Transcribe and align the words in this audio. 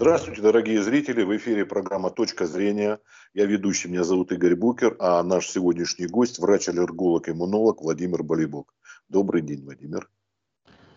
Здравствуйте, 0.00 0.40
дорогие 0.40 0.82
зрители. 0.82 1.22
В 1.22 1.36
эфире 1.36 1.66
программа 1.66 2.08
«Точка 2.08 2.46
зрения». 2.46 3.00
Я 3.34 3.44
ведущий, 3.44 3.88
меня 3.88 4.02
зовут 4.02 4.32
Игорь 4.32 4.56
Букер, 4.56 4.96
а 4.98 5.22
наш 5.22 5.46
сегодняшний 5.46 6.06
гость– 6.06 6.38
врач-аллерголог-иммунолог 6.38 7.82
Владимир 7.82 8.22
Болибок. 8.22 8.74
Добрый 9.10 9.42
день, 9.42 9.62
Владимир. 9.62 10.08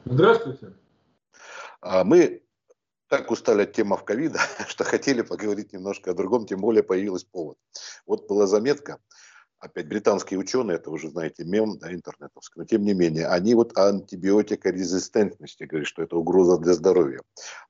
Здравствуйте. 0.06 0.72
А 1.82 2.06
мы 2.06 2.44
так 3.10 3.30
устали 3.30 3.64
от 3.64 3.74
темы 3.74 3.98
ковида, 3.98 4.40
что 4.70 4.86
хотели 4.86 5.22
поговорить 5.22 5.74
немножко 5.74 6.12
о 6.12 6.14
другом, 6.14 6.46
тем 6.46 6.62
более 6.62 6.82
появилась 6.82 7.26
повод. 7.26 7.58
Вот 8.06 8.30
была 8.30 8.48
заметка– 8.48 9.00
опять 9.64 9.88
британские 9.88 10.40
ученые, 10.40 10.76
это 10.76 10.92
уже, 10.92 11.10
знаете, 11.10 11.46
мем 11.46 11.78
да, 11.78 11.94
интернетовский, 11.94 12.60
но 12.60 12.66
тем 12.66 12.84
не 12.84 12.94
менее, 12.94 13.28
они 13.28 13.56
вот 13.56 13.78
антибиотикорезистентности 13.78 15.64
говорят, 15.64 15.88
что 15.88 16.04
это 16.04 16.18
угроза 16.18 16.58
для 16.58 16.74
здоровья. 16.74 17.22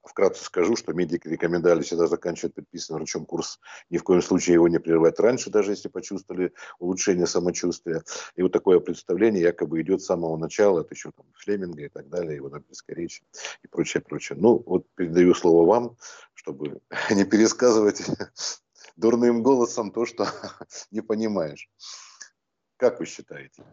Вкратце 0.03 0.43
скажу, 0.43 0.75
что 0.75 0.93
медики 0.93 1.27
рекомендовали 1.27 1.83
всегда 1.83 2.07
заканчивать 2.07 2.55
предписанный 2.55 2.99
врачом 2.99 3.25
курс, 3.25 3.59
ни 3.89 3.97
в 3.97 4.03
коем 4.03 4.21
случае 4.21 4.55
его 4.55 4.67
не 4.67 4.79
прерывать 4.79 5.19
раньше, 5.19 5.49
даже 5.49 5.71
если 5.71 5.87
почувствовали 5.87 6.53
улучшение 6.79 7.27
самочувствия. 7.27 8.03
И 8.35 8.41
вот 8.41 8.51
такое 8.51 8.79
представление 8.79 9.43
якобы 9.43 9.81
идет 9.81 10.01
с 10.01 10.05
самого 10.05 10.35
начала, 10.35 10.81
это 10.81 10.93
еще 10.93 11.11
там 11.11 11.25
Флеминга 11.35 11.83
и 11.83 11.89
так 11.89 12.09
далее, 12.09 12.35
его 12.35 12.47
английской 12.47 12.95
речи 12.95 13.23
и 13.63 13.67
прочее, 13.67 14.01
прочее. 14.01 14.37
Ну, 14.41 14.63
вот 14.65 14.85
передаю 14.95 15.33
слово 15.35 15.67
вам, 15.67 15.97
чтобы 16.33 16.81
не 17.11 17.23
пересказывать 17.23 18.01
дурным 18.95 19.43
голосом 19.43 19.91
то, 19.91 20.05
что 20.05 20.25
не 20.91 21.01
понимаешь. 21.01 21.69
Как 22.77 22.99
вы 22.99 23.05
считаете? 23.05 23.63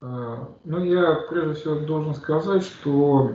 А, 0.00 0.48
ну, 0.64 0.84
я 0.84 1.14
прежде 1.30 1.54
всего 1.54 1.76
должен 1.80 2.14
сказать, 2.14 2.62
что 2.62 3.32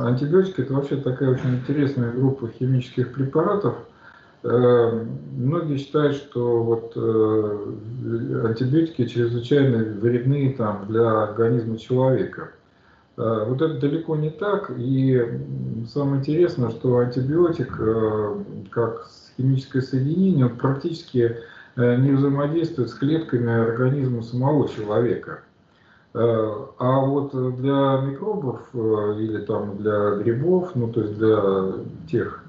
антибиотики 0.00 0.60
это 0.60 0.74
вообще 0.74 0.96
такая 0.96 1.30
очень 1.30 1.56
интересная 1.56 2.12
группа 2.12 2.48
химических 2.48 3.12
препаратов. 3.12 3.76
Э, 4.44 5.04
многие 5.32 5.78
считают, 5.78 6.16
что 6.16 6.62
вот 6.62 6.92
э, 6.96 8.46
антибиотики 8.46 9.06
чрезвычайно 9.06 9.78
вредны 9.78 10.54
там, 10.56 10.86
для 10.86 11.22
организма 11.22 11.78
человека. 11.78 12.50
Э, 13.16 13.46
вот 13.48 13.62
это 13.62 13.80
далеко 13.80 14.16
не 14.16 14.30
так. 14.30 14.70
И 14.76 15.40
самое 15.88 16.20
интересное, 16.20 16.70
что 16.70 16.98
антибиотик, 16.98 18.70
как 18.70 19.08
химическое 19.36 19.82
соединение, 19.82 20.48
практически 20.48 21.38
э, 21.76 21.96
не 21.96 22.12
взаимодействует 22.12 22.90
с 22.90 22.94
клетками 22.94 23.52
организма 23.52 24.22
самого 24.22 24.68
человека. 24.68 25.40
Э, 26.14 26.66
а 26.78 27.00
вот 27.00 27.32
для 27.56 28.00
микробов 28.00 28.62
э, 28.72 29.16
или 29.20 29.38
там 29.44 29.76
для 29.78 30.16
грибов, 30.16 30.74
ну 30.74 30.92
то 30.92 31.02
есть 31.02 31.16
для 31.16 31.40
тех 32.10 32.40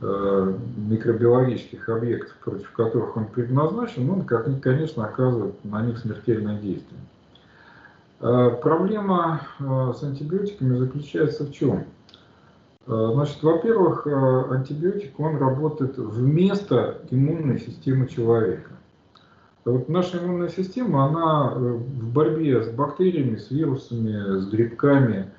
микробиологических 0.00 1.88
объектов, 1.88 2.34
против 2.44 2.70
которых 2.72 3.16
он 3.16 3.24
предназначен, 3.24 4.10
он, 4.10 4.26
конечно, 4.60 5.06
оказывает 5.06 5.64
на 5.64 5.80
них 5.80 5.96
смертельное 5.96 6.58
действие. 6.58 7.00
Проблема 8.18 9.40
с 9.58 10.02
антибиотиками 10.02 10.76
заключается 10.76 11.44
в 11.44 11.52
чем? 11.52 11.84
Э, 12.86 13.10
значит, 13.14 13.42
во-первых, 13.42 14.06
э, 14.06 14.44
антибиотик, 14.50 15.18
он 15.18 15.36
работает 15.38 15.96
вместо 15.96 17.00
иммунной 17.10 17.58
системы 17.58 18.06
человека. 18.08 18.72
Вот 19.64 19.88
наша 19.88 20.18
иммунная 20.18 20.50
система, 20.50 21.06
она 21.06 21.52
э, 21.54 21.58
в 21.58 22.12
борьбе 22.12 22.62
с 22.62 22.68
бактериями, 22.68 23.36
с 23.36 23.50
вирусами, 23.50 24.38
с 24.38 24.48
грибками, 24.48 25.30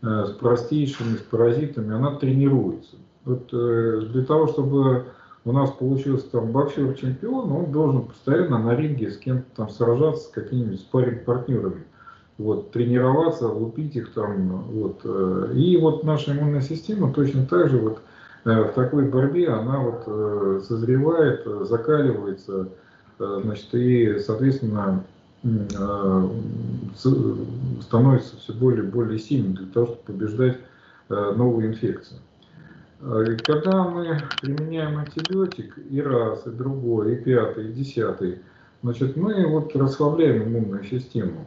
с 0.00 0.30
простейшими, 0.30 1.16
с 1.16 1.20
паразитами, 1.20 1.94
она 1.94 2.16
тренируется. 2.16 2.96
Вот 3.24 3.50
для 3.50 4.24
того, 4.24 4.48
чтобы 4.48 5.04
у 5.44 5.52
нас 5.52 5.70
получился 5.70 6.28
там 6.28 6.50
боксер-чемпион, 6.50 7.52
он 7.52 7.70
должен 7.70 8.06
постоянно 8.06 8.58
на 8.58 8.74
ринге 8.74 9.12
с 9.12 9.18
кем-то 9.18 9.44
там 9.54 9.68
сражаться, 9.68 10.24
с 10.24 10.32
какими-нибудь 10.32 10.80
спарринг-партнерами 10.80 11.84
вот, 12.42 12.72
тренироваться, 12.72 13.48
лупить 13.48 13.96
их 13.96 14.12
там. 14.12 14.64
Вот. 14.64 15.00
Э, 15.04 15.52
и 15.54 15.76
вот 15.76 16.04
наша 16.04 16.32
иммунная 16.32 16.60
система 16.60 17.12
точно 17.12 17.46
так 17.46 17.70
же 17.70 17.78
вот 17.78 18.00
э, 18.44 18.62
в 18.62 18.72
такой 18.72 19.08
борьбе 19.08 19.48
она 19.48 19.78
вот 19.78 20.02
э, 20.06 20.60
созревает, 20.66 21.46
закаливается, 21.62 22.68
значит, 23.18 23.68
и, 23.74 24.18
соответственно, 24.18 25.04
становится 27.80 28.36
все 28.36 28.52
более 28.52 28.84
и 28.84 28.90
более 28.90 29.18
сильным 29.18 29.54
для 29.54 29.66
того, 29.66 29.86
чтобы 29.86 30.02
побеждать 30.06 30.58
новые 31.08 31.68
инфекции. 31.68 32.16
Когда 33.44 33.84
мы 33.84 34.18
применяем 34.40 34.98
антибиотик 34.98 35.78
и 35.90 36.00
раз, 36.00 36.46
и 36.46 36.50
другой, 36.50 37.14
и 37.14 37.16
пятый, 37.16 37.68
и 37.68 37.72
десятый, 37.72 38.38
значит, 38.82 39.16
мы 39.16 39.46
вот 39.46 39.74
расслабляем 39.76 40.44
иммунную 40.44 40.84
систему. 40.84 41.46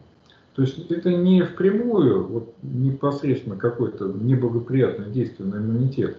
То 0.55 0.61
есть 0.61 0.89
это 0.89 1.11
не 1.11 1.43
впрямую, 1.43 2.27
вот 2.27 2.55
непосредственно 2.61 3.57
какое-то 3.57 4.05
неблагоприятное 4.05 5.09
действие 5.09 5.49
на 5.49 5.57
иммунитет, 5.57 6.17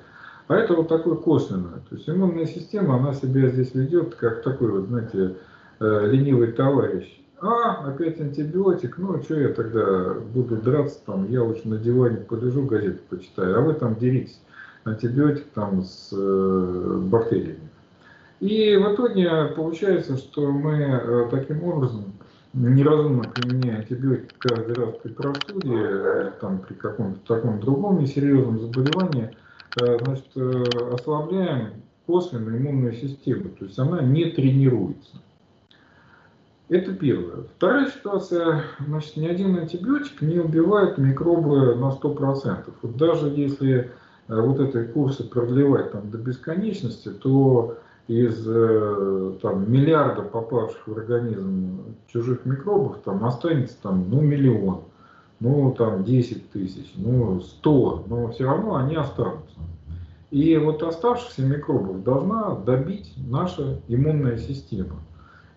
а 0.48 0.56
это 0.56 0.74
вот 0.74 0.88
такое 0.88 1.16
косвенное. 1.16 1.80
То 1.88 1.96
есть 1.96 2.08
иммунная 2.08 2.46
система, 2.46 2.96
она 2.96 3.14
себя 3.14 3.48
здесь 3.48 3.74
ведет 3.74 4.14
как 4.14 4.42
такой 4.42 4.70
вот, 4.70 4.88
знаете, 4.88 5.36
э, 5.80 6.08
ленивый 6.10 6.52
товарищ. 6.52 7.18
А, 7.40 7.88
опять 7.88 8.20
антибиотик, 8.20 8.98
ну, 8.98 9.20
что 9.22 9.38
я 9.38 9.48
тогда 9.48 10.14
буду 10.14 10.56
драться, 10.56 10.98
там, 11.04 11.30
я 11.30 11.42
лучше 11.42 11.68
на 11.68 11.78
диване 11.78 12.18
полежу, 12.18 12.62
газету 12.62 13.00
почитаю, 13.08 13.58
а 13.58 13.60
вы 13.60 13.72
там 13.74 13.96
деритесь. 13.96 14.40
Антибиотик 14.84 15.46
там 15.54 15.82
с 15.82 16.10
э, 16.12 17.00
бактериями. 17.10 17.68
И 18.40 18.76
в 18.76 18.94
итоге 18.94 19.46
получается, 19.56 20.18
что 20.18 20.52
мы 20.52 20.74
э, 20.74 21.28
таким 21.30 21.64
образом 21.64 22.12
неразумно 22.56 23.24
применяя 23.24 23.80
антибиотики 23.80 24.34
каждый 24.38 24.74
раз 24.74 24.94
при 25.02 25.12
простуде, 25.12 26.32
там, 26.40 26.60
при 26.60 26.74
каком-то 26.74 27.20
таком 27.26 27.60
другом 27.60 28.00
несерьезном 28.00 28.60
заболевании, 28.60 29.36
э, 29.80 29.98
значит, 30.02 30.30
э, 30.36 30.62
ослабляем 30.92 31.82
косвенно 32.06 32.56
иммунную 32.56 32.94
систему, 32.94 33.50
то 33.50 33.66
есть 33.66 33.78
она 33.78 34.00
не 34.00 34.30
тренируется. 34.30 35.16
Это 36.68 36.92
первое. 36.94 37.44
Вторая 37.56 37.90
ситуация, 37.90 38.62
значит, 38.84 39.16
ни 39.16 39.26
один 39.26 39.56
антибиотик 39.56 40.20
не 40.22 40.38
убивает 40.38 40.98
микробы 40.98 41.76
на 41.76 41.90
100%. 41.90 42.72
Вот 42.82 42.96
даже 42.96 43.28
если 43.28 43.92
э, 44.28 44.40
вот 44.40 44.58
эти 44.60 44.90
курсы 44.90 45.24
продлевать 45.24 45.92
там, 45.92 46.10
до 46.10 46.18
бесконечности, 46.18 47.10
то 47.10 47.78
из 48.08 48.46
э, 48.46 49.32
там, 49.42 49.70
миллиарда 49.70 50.22
попавших 50.22 50.86
в 50.86 50.96
организм 50.96 51.96
чужих 52.06 52.44
микробов 52.44 52.98
там 53.04 53.24
останется 53.24 53.76
там, 53.82 54.08
ну, 54.08 54.20
миллион, 54.20 54.82
ну, 55.40 55.74
там, 55.76 56.04
10 56.04 56.50
тысяч, 56.50 56.92
ну, 56.94 57.40
100, 57.40 58.04
но 58.06 58.28
все 58.28 58.44
равно 58.44 58.76
они 58.76 58.94
останутся. 58.94 59.58
И 60.30 60.56
вот 60.56 60.82
оставшихся 60.82 61.42
микробов 61.42 62.02
должна 62.04 62.54
добить 62.54 63.12
наша 63.16 63.80
иммунная 63.88 64.38
система. 64.38 65.00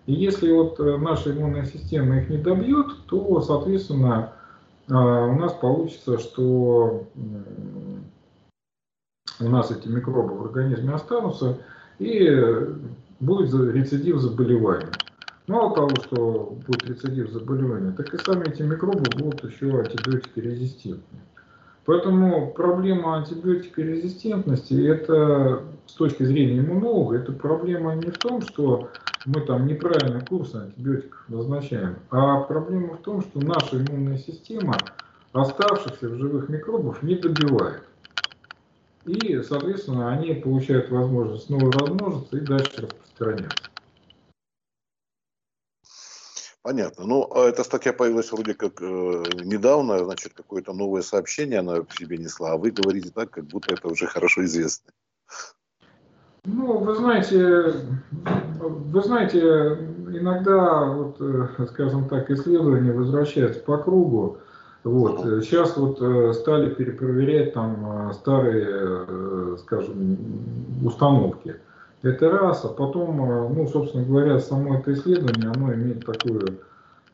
И 0.07 0.13
если 0.13 0.51
вот 0.51 0.79
э, 0.79 0.97
наша 0.97 1.31
иммунная 1.31 1.65
система 1.65 2.17
их 2.17 2.29
не 2.29 2.37
добьет, 2.37 2.87
то, 3.05 3.41
соответственно, 3.41 4.33
э, 4.87 4.93
у 4.93 5.35
нас 5.35 5.53
получится, 5.53 6.17
что 6.17 7.05
у 9.39 9.47
нас 9.47 9.69
эти 9.69 9.87
микробы 9.87 10.33
в 10.33 10.45
организме 10.45 10.93
останутся, 10.93 11.59
и 11.99 12.29
будет 13.19 13.75
рецидив 13.75 14.19
заболевания. 14.19 14.91
Мало 15.47 15.75
того, 15.75 15.89
что 16.03 16.57
будет 16.67 16.83
рецидив 16.87 17.31
заболевания, 17.31 17.91
так 17.91 18.13
и 18.13 18.17
сами 18.17 18.49
эти 18.49 18.61
микробы 18.61 19.03
будут 19.17 19.43
еще 19.43 19.79
антибиотикорезистентны. 19.79 21.19
Поэтому 21.85 22.51
проблема 22.51 23.17
антибиотикорезистентности, 23.17 24.87
это 24.87 25.63
с 25.87 25.93
точки 25.93 26.23
зрения 26.23 26.59
иммунолога, 26.59 27.17
это 27.17 27.31
проблема 27.31 27.95
не 27.95 28.11
в 28.11 28.17
том, 28.19 28.41
что 28.43 28.89
мы 29.25 29.41
там 29.41 29.65
неправильно 29.65 30.23
курс 30.23 30.53
антибиотиков 30.53 31.25
назначаем, 31.27 31.95
а 32.11 32.41
проблема 32.41 32.93
в 32.93 33.01
том, 33.01 33.21
что 33.21 33.39
наша 33.43 33.83
иммунная 33.83 34.19
система 34.19 34.75
оставшихся 35.33 36.09
в 36.09 36.15
живых 36.15 36.47
микробов 36.49 37.01
не 37.01 37.15
добивает. 37.15 37.81
И, 39.09 39.41
соответственно, 39.41 40.11
они 40.11 40.35
получают 40.35 40.91
возможность 40.91 41.47
снова 41.47 41.71
размножиться 41.71 42.37
и 42.37 42.41
дальше 42.41 42.81
распространяться. 42.81 43.63
Понятно. 46.61 47.05
Ну, 47.07 47.27
а 47.33 47.47
эта 47.47 47.63
статья 47.63 47.91
появилась 47.91 48.31
вроде 48.31 48.53
как 48.53 48.79
э, 48.81 48.85
недавно, 49.43 49.97
значит, 50.03 50.33
какое-то 50.33 50.73
новое 50.73 51.01
сообщение 51.01 51.59
она 51.59 51.81
в 51.81 51.91
себе 51.97 52.17
несла, 52.17 52.51
а 52.51 52.57
вы 52.57 52.69
говорите 52.69 53.09
так, 53.09 53.31
как 53.31 53.45
будто 53.45 53.73
это 53.73 53.87
уже 53.87 54.05
хорошо 54.05 54.43
известно. 54.43 54.91
Ну, 56.45 56.77
вы 56.77 56.95
знаете, 56.95 57.73
вы 58.59 59.01
знаете, 59.01 59.39
иногда, 59.39 60.85
вот, 60.85 61.17
э, 61.19 61.65
скажем 61.71 62.07
так, 62.07 62.29
исследования 62.29 62.91
возвращаются 62.91 63.61
по 63.61 63.79
кругу. 63.79 64.37
Вот. 64.83 65.43
Сейчас 65.43 65.75
вот 65.75 66.01
э, 66.01 66.33
стали 66.33 66.73
перепроверять 66.73 67.53
там 67.53 68.09
э, 68.09 68.13
старые 68.13 69.57
скажем, 69.57 70.17
установки. 70.83 71.55
Это 72.01 72.31
раз, 72.31 72.63
а 72.63 72.69
потом, 72.69 73.21
э, 73.21 73.49
ну, 73.49 73.67
собственно 73.67 74.05
говоря, 74.05 74.39
само 74.39 74.77
это 74.77 74.93
исследование, 74.93 75.51
оно 75.51 75.73
имеет 75.73 76.05
такую 76.05 76.59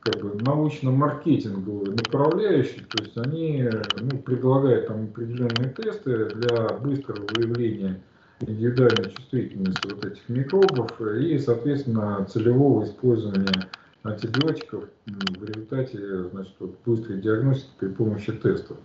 как 0.01 0.21
бы 0.21 0.39
научно-маркетинговую 0.43 1.95
направляющую, 1.95 2.85
то 2.85 3.01
есть 3.01 3.17
они 3.17 3.67
ну, 3.99 4.19
предлагают 4.19 4.87
там 4.87 5.05
определенные 5.05 5.73
тесты 5.75 6.27
для 6.35 6.77
быстрого 6.77 7.25
выявления 7.33 7.99
индивидуальной 8.41 9.09
чувствительности 9.09 9.87
вот 9.87 10.05
этих 10.05 10.29
микробов 10.29 11.01
и, 11.01 11.39
соответственно, 11.39 12.27
целевого 12.31 12.85
использования 12.85 13.67
антибиотиков 14.05 14.85
в 15.05 15.43
результате 15.43 16.23
значит, 16.29 16.55
вот, 16.59 16.75
быстрой 16.85 17.19
диагностики 17.21 17.71
при 17.79 17.87
помощи 17.89 18.31
тестов. 18.31 18.77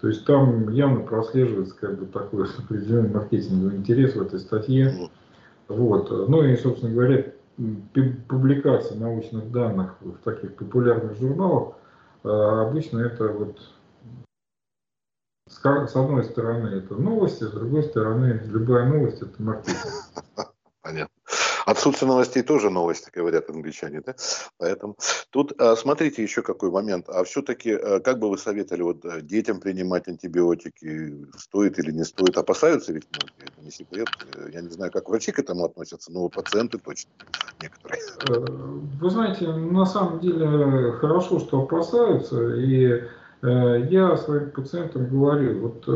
То 0.00 0.08
есть 0.08 0.24
там 0.24 0.70
явно 0.70 1.00
прослеживается 1.00 1.74
как 1.76 1.98
бы 1.98 2.06
такой 2.06 2.48
определенный 2.58 3.10
маркетинговый 3.10 3.76
интерес 3.76 4.14
в 4.14 4.22
этой 4.22 4.40
статье. 4.40 5.10
Вот. 5.68 6.10
Ну 6.28 6.42
и, 6.44 6.56
собственно 6.56 6.92
говоря, 6.92 7.32
публикация 8.28 8.98
научных 8.98 9.50
данных 9.52 9.96
в 10.00 10.16
таких 10.24 10.54
популярных 10.54 11.18
журналах 11.18 11.74
а, 12.22 12.68
обычно 12.68 13.00
это 13.00 13.28
вот 13.28 13.60
с 15.46 15.96
одной 15.96 16.24
стороны 16.24 16.68
это 16.68 16.94
новости, 16.94 17.44
с 17.44 17.50
другой 17.50 17.82
стороны 17.82 18.40
любая 18.46 18.88
новость 18.88 19.20
это 19.20 19.42
маркетинг. 19.42 19.92
Понятно. 20.82 21.19
Отсутствие 21.70 22.08
новостей 22.08 22.42
тоже 22.42 22.68
новости, 22.68 23.12
говорят 23.14 23.48
англичане, 23.48 24.02
да? 24.04 24.16
Поэтому 24.58 24.96
тут 25.30 25.52
а, 25.60 25.76
смотрите 25.76 26.20
еще 26.20 26.42
какой 26.42 26.68
момент. 26.72 27.08
А 27.08 27.22
все-таки, 27.22 27.70
а, 27.70 28.00
как 28.00 28.18
бы 28.18 28.28
вы 28.28 28.38
советовали 28.38 28.82
вот 28.82 29.04
э, 29.04 29.20
детям 29.20 29.60
принимать 29.60 30.08
антибиотики, 30.08 31.26
стоит 31.38 31.78
или 31.78 31.92
не 31.92 32.04
стоит? 32.04 32.36
Опасаются 32.36 32.92
ведь 32.92 33.06
многие, 33.12 33.52
это 33.52 33.64
не 33.64 33.70
секрет. 33.70 34.08
Я 34.52 34.62
не 34.62 34.68
знаю, 34.68 34.90
как 34.90 35.08
врачи 35.08 35.30
к 35.30 35.38
этому 35.38 35.64
относятся, 35.64 36.10
но 36.10 36.28
пациенты 36.28 36.78
точно 36.78 37.10
некоторые. 37.62 38.02
Э, 38.28 38.34
вы 39.00 39.10
знаете, 39.10 39.46
на 39.46 39.86
самом 39.86 40.18
деле 40.18 40.90
хорошо, 40.94 41.38
что 41.38 41.62
опасаются, 41.62 42.56
и 42.56 43.04
э, 43.42 43.86
я 43.90 44.16
своим 44.16 44.50
пациентам 44.50 45.08
говорю, 45.08 45.60
вот 45.60 45.86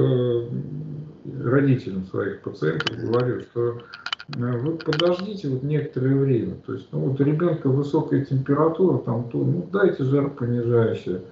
родителям 1.42 2.06
своих 2.06 2.42
пациентов 2.42 2.96
говорю, 2.96 3.40
что 3.40 3.80
Э, 4.13 4.13
вы 4.28 4.76
подождите 4.76 5.48
вот 5.48 5.62
некоторое 5.62 6.16
время. 6.16 6.54
То 6.66 6.74
есть, 6.74 6.88
ну, 6.92 7.00
вот 7.00 7.20
у 7.20 7.24
ребенка 7.24 7.68
высокая 7.68 8.24
температура, 8.24 8.98
там, 8.98 9.28
то, 9.28 9.38
ну, 9.38 9.68
дайте 9.70 10.04
жар 10.04 10.30
понижающее. 10.30 11.22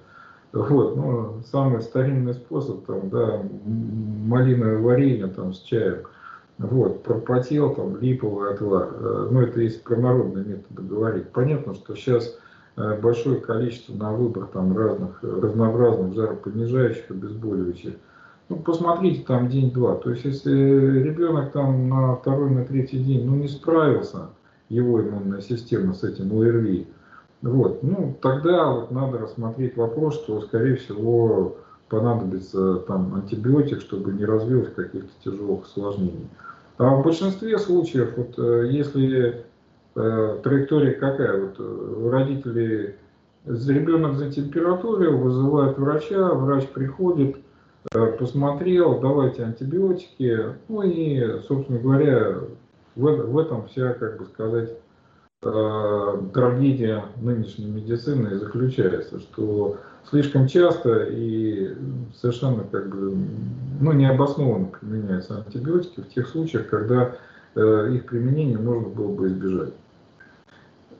Вот, 0.51 0.95
ну, 0.95 1.41
самый 1.51 1.81
старинный 1.81 2.35
способ, 2.35 2.85
там, 2.85 3.09
да, 3.09 3.41
малиновое 3.65 4.77
варенье, 4.77 5.27
там, 5.27 5.53
с 5.53 5.61
чаем. 5.61 6.03
Вот, 6.59 7.01
пропотел, 7.01 7.73
там, 7.73 7.99
липовый 7.99 8.53
отвар. 8.53 8.89
Э, 8.93 9.27
ну, 9.31 9.41
это 9.41 9.59
если 9.59 9.79
про 9.79 9.95
народные 9.95 10.45
методы 10.45 10.83
говорить. 10.83 11.29
Понятно, 11.31 11.73
что 11.73 11.95
сейчас 11.95 12.37
э, 12.77 12.99
большое 13.01 13.41
количество 13.41 13.95
на 13.95 14.13
выбор 14.13 14.45
там 14.45 14.77
разных, 14.77 15.17
разнообразных 15.23 16.13
жаропонижающих, 16.13 17.09
обезболивающих 17.09 17.95
ну, 18.53 18.61
посмотрите 18.61 19.23
там 19.25 19.49
день-два. 19.49 19.95
То 19.95 20.11
есть, 20.11 20.25
если 20.25 20.51
ребенок 20.51 21.51
там 21.51 21.89
на 21.89 22.15
второй, 22.15 22.51
на 22.51 22.65
третий 22.65 22.99
день, 22.99 23.25
ну, 23.25 23.35
не 23.35 23.47
справился, 23.47 24.29
его 24.69 25.01
иммунная 25.01 25.41
система 25.41 25.93
с 25.93 26.03
этим 26.03 26.37
ОРВИ, 26.39 26.87
вот, 27.41 27.83
ну, 27.83 28.15
тогда 28.21 28.71
вот 28.71 28.91
надо 28.91 29.17
рассмотреть 29.17 29.75
вопрос, 29.75 30.15
что, 30.15 30.41
скорее 30.41 30.75
всего, 30.75 31.57
понадобится 31.89 32.77
там 32.87 33.15
антибиотик, 33.15 33.81
чтобы 33.81 34.13
не 34.13 34.25
развилось 34.25 34.73
каких-то 34.73 35.11
тяжелых 35.23 35.65
осложнений. 35.65 36.29
А 36.77 36.95
в 36.95 37.03
большинстве 37.03 37.57
случаев, 37.59 38.13
вот 38.17 38.33
э, 38.37 38.69
если 38.71 39.45
э, 39.95 40.39
траектория 40.43 40.91
какая, 40.91 41.39
вот 41.39 41.55
э, 41.59 42.09
родители, 42.11 42.95
ребенок 43.45 44.15
за 44.15 44.31
температурой 44.31 45.11
вызывают 45.11 45.77
врача, 45.77 46.33
врач 46.33 46.67
приходит, 46.69 47.37
посмотрел, 47.91 48.99
давайте 48.99 49.43
антибиотики, 49.43 50.39
ну 50.67 50.81
и, 50.83 51.39
собственно 51.47 51.79
говоря, 51.79 52.37
в, 52.95 53.01
в 53.01 53.37
этом 53.37 53.67
вся, 53.67 53.93
как 53.93 54.17
бы 54.17 54.25
сказать, 54.25 54.71
э, 55.43 56.21
трагедия 56.33 57.05
нынешней 57.17 57.65
медицины 57.65 58.35
и 58.35 58.37
заключается, 58.37 59.19
что 59.19 59.77
слишком 60.09 60.47
часто 60.47 61.05
и 61.09 61.75
совершенно 62.19 62.63
как 62.63 62.89
бы 62.89 63.15
ну, 63.81 63.91
необоснованно 63.91 64.67
применяются 64.67 65.37
антибиотики 65.37 66.01
в 66.01 66.09
тех 66.09 66.27
случаях, 66.27 66.67
когда 66.67 67.15
э, 67.55 67.89
их 67.93 68.05
применение 68.05 68.57
можно 68.57 68.87
было 68.89 69.13
бы 69.13 69.27
избежать. 69.27 69.73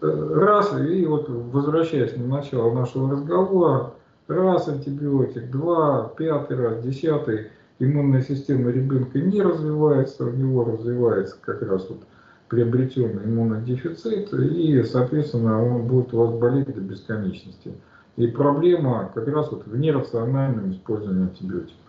Раз, 0.02 0.78
и 0.82 1.06
вот 1.06 1.30
возвращаясь 1.30 2.18
на 2.18 2.28
начало 2.28 2.74
нашего 2.74 3.10
разговора, 3.10 3.94
раз 4.28 4.68
антибиотик, 4.68 5.50
два, 5.52 6.12
пятый 6.18 6.58
раз, 6.58 6.84
десятый, 6.84 7.50
иммунная 7.80 8.22
система 8.22 8.72
ребенка 8.72 9.20
не 9.20 9.42
развивается, 9.42 10.26
у 10.26 10.32
него 10.32 10.64
развивается 10.66 11.38
как 11.42 11.62
раз 11.62 11.88
вот 11.90 12.04
приобретенный 12.50 13.26
иммунодефицит, 13.26 14.34
и, 14.34 14.84
соответственно, 14.84 15.64
он 15.64 15.88
будет 15.88 16.14
у 16.14 16.18
вас 16.18 16.34
болеть 16.34 16.74
до 16.74 16.82
бесконечности. 16.82 17.74
И 18.16 18.28
проблема 18.28 19.12
как 19.16 19.28
раз 19.28 19.52
вот 19.52 19.66
в 19.66 19.76
нерациональном 19.76 20.72
использовании 20.72 21.24
антибиотиков. 21.24 21.80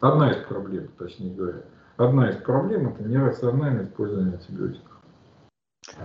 Одна 0.00 0.32
из 0.32 0.46
проблем, 0.46 0.88
точнее 0.98 1.34
говоря. 1.34 1.62
Одна 1.96 2.30
из 2.30 2.36
проблем– 2.36 2.88
это 2.98 3.08
нерациональное 3.08 3.84
использование 3.84 4.34
антибиотиков. 4.34 4.99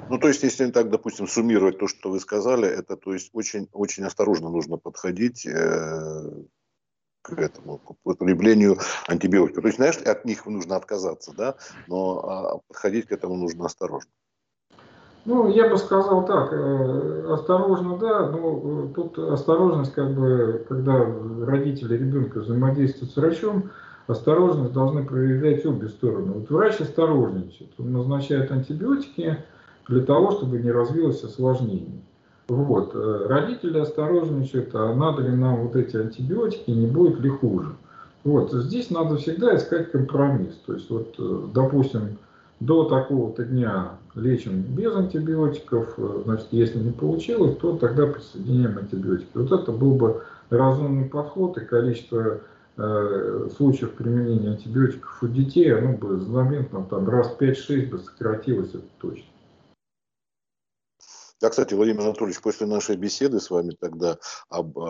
Ну, 0.10 0.18
то 0.18 0.28
есть, 0.28 0.44
если 0.44 0.70
так, 0.72 0.90
допустим, 0.90 1.28
суммировать 1.28 1.78
то, 1.78 1.88
что 1.88 2.10
вы 2.10 2.20
сказали, 2.20 2.68
это, 2.68 2.96
то 2.96 3.14
есть, 3.14 3.30
очень, 3.34 3.68
очень 3.74 4.04
осторожно 4.04 4.50
нужно 4.50 4.78
подходить 4.78 5.46
э, 5.46 6.32
к 7.22 7.34
этому, 7.34 7.80
к 7.80 7.92
употреблению 7.92 8.78
антибиотиков. 9.08 9.64
То 9.64 9.68
есть, 9.68 9.78
знаешь, 9.78 9.98
от 9.98 10.26
них 10.26 10.46
нужно 10.46 10.76
отказаться, 10.76 11.34
да, 11.36 11.56
но 11.88 12.20
а, 12.20 12.60
подходить 12.68 13.08
к 13.08 13.12
этому 13.12 13.36
нужно 13.36 13.66
осторожно. 13.66 14.12
Ну, 15.26 15.50
я 15.50 15.68
бы 15.68 15.78
сказал 15.78 16.24
так, 16.28 16.54
э, 16.54 17.34
осторожно, 17.34 17.98
да, 17.98 18.30
но 18.30 18.62
э, 18.64 18.94
тут 18.94 19.18
осторожность, 19.18 19.94
как 19.94 20.14
бы, 20.14 20.64
когда 20.70 21.04
родители 21.46 21.98
ребенка 21.98 22.42
взаимодействуют 22.42 23.12
с 23.12 23.16
врачом, 23.16 23.72
осторожность 24.06 24.74
должны 24.74 25.04
проявлять 25.04 25.66
обе 25.66 25.90
стороны. 25.90 26.32
Вот 26.32 26.52
врач 26.52 26.80
осторожничает, 26.80 27.72
он 27.80 27.92
назначает 27.92 28.52
антибиотики, 28.52 29.44
для 29.88 30.02
того, 30.02 30.32
чтобы 30.32 30.60
не 30.60 30.72
развилось 30.72 31.24
осложнение. 31.24 32.02
Вот. 32.48 32.92
Э, 32.94 33.26
родители 33.28 33.80
осторожничают, 33.80 34.74
а 34.76 34.94
надо 34.94 35.24
ли 35.24 35.36
нам 35.36 35.64
вот 35.64 35.76
эти 35.76 35.98
антибиотики, 35.98 36.72
не 36.72 36.88
будет 36.88 37.20
ли 37.20 37.30
хуже. 37.30 37.72
Вот. 38.24 38.52
Здесь 38.52 38.90
надо 38.90 39.18
всегда 39.18 39.56
искать 39.56 39.92
компромисс. 39.92 40.56
То 40.66 40.74
есть, 40.74 40.90
вот, 40.90 41.16
э, 41.18 41.42
допустим, 41.54 42.18
до 42.60 42.86
такого-то 42.86 43.44
дня 43.44 43.94
лечим 44.16 44.62
без 44.62 44.96
антибиотиков, 44.96 45.94
э, 45.98 46.22
значит, 46.26 46.48
если 46.52 46.80
не 46.80 46.92
получилось, 46.92 47.58
то 47.58 47.78
тогда 47.78 48.08
присоединяем 48.08 48.78
антибиотики. 48.78 49.30
Вот 49.34 49.52
это 49.52 49.72
был 49.72 49.96
бы 49.96 50.22
разумный 50.50 51.06
подход, 51.06 51.58
и 51.58 51.62
количество 51.66 52.40
э, 52.78 53.50
случаев 53.56 53.92
применения 53.92 54.52
антибиотиков 54.52 55.22
у 55.22 55.28
детей, 55.28 55.74
оно 55.76 55.94
бы 55.94 56.18
заметно 56.18 56.86
там 56.90 57.10
раз 57.10 57.36
5-6 57.40 57.90
бы 57.90 57.98
сократилось, 58.00 58.70
это 58.70 58.84
точно. 59.00 59.26
Да, 61.42 61.50
кстати, 61.50 61.74
Владимир 61.74 62.02
Анатольевич, 62.02 62.42
после 62.42 62.66
нашей 62.66 62.96
беседы 62.96 63.42
с 63.42 63.50
вами 63.50 63.76
тогда 63.78 64.18
об 64.48 64.80
э, 64.80 64.82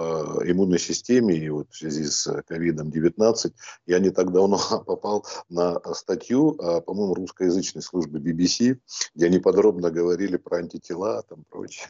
иммунной 0.51 0.77
системе 0.77 1.35
и 1.35 1.49
вот 1.49 1.71
в 1.71 1.77
связи 1.77 2.05
с 2.05 2.27
ковидом-19, 2.47 3.53
я 3.87 3.99
не 3.99 4.11
так 4.11 4.31
давно 4.31 4.59
попал 4.85 5.25
на 5.49 5.79
статью, 5.95 6.55
э, 6.59 6.81
по-моему, 6.81 7.15
русскоязычной 7.15 7.81
службы 7.81 8.19
BBC, 8.19 8.79
где 9.15 9.25
они 9.25 9.39
подробно 9.39 9.89
говорили 9.89 10.37
про 10.37 10.57
антитела, 10.57 11.23
там 11.23 11.45
прочее. 11.49 11.87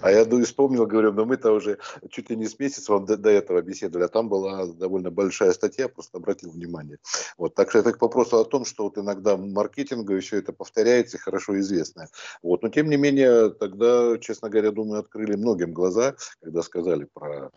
А 0.00 0.10
я 0.10 0.24
ну, 0.24 0.42
вспомнил, 0.44 0.86
говорю, 0.86 1.12
но 1.12 1.24
мы-то 1.24 1.52
уже 1.52 1.78
чуть 2.10 2.30
ли 2.30 2.36
не 2.36 2.46
с 2.46 2.58
месяца 2.58 2.98
до, 2.98 3.16
до 3.16 3.30
этого 3.30 3.62
беседовали, 3.62 4.04
а 4.04 4.08
там 4.08 4.28
была 4.28 4.66
довольно 4.66 5.10
большая 5.10 5.52
статья, 5.52 5.88
просто 5.88 6.18
обратил 6.18 6.50
внимание. 6.50 6.98
Вот, 7.38 7.54
так 7.54 7.70
что 7.70 7.80
это 7.80 7.92
к 7.92 8.00
вопросу 8.00 8.38
о 8.38 8.44
том, 8.44 8.64
что 8.64 8.84
вот 8.84 8.98
иногда 8.98 9.36
маркетинговое 9.36 10.20
все 10.20 10.38
это 10.38 10.52
повторяется, 10.52 11.18
хорошо 11.18 11.58
известно. 11.60 12.08
Вот, 12.42 12.62
но 12.62 12.68
тем 12.68 12.88
не 12.88 12.96
менее, 12.96 13.50
тогда, 13.50 14.18
честно 14.18 14.48
говоря, 14.48 14.70
думаю, 14.70 15.00
открыли 15.00 15.36
многим 15.36 15.72
глаза, 15.72 16.14
когда 16.42 16.62
сказали 16.62 17.06
про 17.12 17.50